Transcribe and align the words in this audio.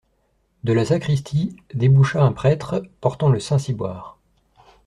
De 0.63 0.73
la 0.73 0.83
sacristie 0.83 1.55
déboucha 1.75 2.23
un 2.23 2.31
prêtre 2.31 2.81
portant 3.01 3.29
le 3.29 3.39
saint-ciboire. 3.39 4.17